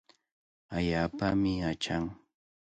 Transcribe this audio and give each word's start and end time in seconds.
Allaapami 0.75 1.53
achan. 1.71 2.05